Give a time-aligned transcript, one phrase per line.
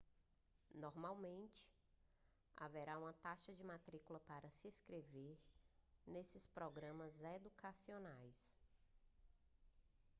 [0.73, 1.69] normalmente
[2.57, 5.37] haverá uma taxa de matrícula para se inscrever
[6.07, 8.57] nesses programas educacionais